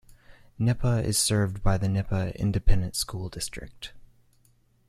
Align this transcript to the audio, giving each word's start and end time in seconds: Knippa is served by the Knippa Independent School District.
Knippa 0.57 1.03
is 1.03 1.19
served 1.19 1.61
by 1.61 1.77
the 1.77 1.87
Knippa 1.87 2.35
Independent 2.35 2.95
School 2.95 3.29
District. 3.29 3.93